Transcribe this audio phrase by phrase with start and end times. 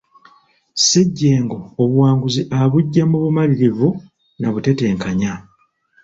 [0.75, 3.89] Ssejjengo obuwanguzi abuggya mu bumalirivu
[4.39, 5.33] na butetenkanya.